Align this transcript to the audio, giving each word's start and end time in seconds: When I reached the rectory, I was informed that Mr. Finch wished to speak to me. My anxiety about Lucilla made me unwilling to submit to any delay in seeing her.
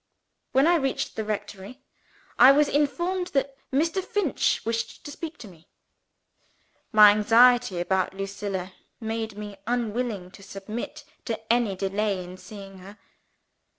When 0.51 0.65
I 0.65 0.77
reached 0.77 1.15
the 1.15 1.23
rectory, 1.23 1.83
I 2.39 2.51
was 2.51 2.67
informed 2.67 3.27
that 3.33 3.55
Mr. 3.71 4.03
Finch 4.03 4.65
wished 4.65 5.03
to 5.05 5.11
speak 5.11 5.37
to 5.37 5.47
me. 5.47 5.67
My 6.91 7.11
anxiety 7.11 7.79
about 7.79 8.15
Lucilla 8.15 8.73
made 8.99 9.37
me 9.37 9.57
unwilling 9.67 10.31
to 10.31 10.41
submit 10.41 11.03
to 11.25 11.39
any 11.53 11.75
delay 11.75 12.23
in 12.23 12.37
seeing 12.37 12.79
her. 12.79 12.97